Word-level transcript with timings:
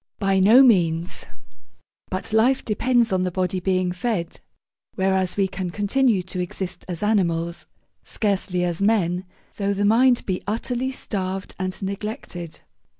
By 0.17 0.39
no 0.39 0.63
means: 0.63 1.27
but 2.09 2.33
life 2.33 2.65
depends 2.65 3.13
on 3.13 3.21
the 3.21 3.29
body 3.29 3.59
being 3.59 3.91
fed, 3.91 4.39
whereas 4.95 5.37
we 5.37 5.47
can 5.47 5.69
continue 5.69 6.23
to 6.23 6.39
exist 6.39 6.83
as 6.87 7.03
animals 7.03 7.67
(scarcely 8.03 8.63
as 8.63 8.81
men) 8.81 9.25
though 9.57 9.75
the 9.75 9.85
mind 9.85 10.25
be 10.25 10.41
utterly 10.47 10.89
starved 10.89 11.53
and 11.59 11.79
neglected. 11.83 12.61